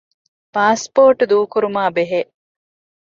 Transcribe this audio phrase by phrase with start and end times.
[0.55, 2.11] ޕާސްޕޯޓް ދޫކުރުމާބެހޭ